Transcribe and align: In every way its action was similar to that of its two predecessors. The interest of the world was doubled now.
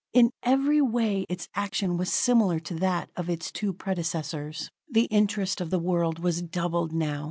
In 0.13 0.31
every 0.41 0.81
way 0.81 1.27
its 1.29 1.47
action 1.53 1.95
was 1.95 2.11
similar 2.11 2.59
to 2.61 2.73
that 2.73 3.11
of 3.15 3.29
its 3.29 3.51
two 3.51 3.71
predecessors. 3.71 4.71
The 4.89 5.03
interest 5.11 5.61
of 5.61 5.69
the 5.69 5.77
world 5.77 6.17
was 6.17 6.41
doubled 6.41 6.91
now. 6.91 7.19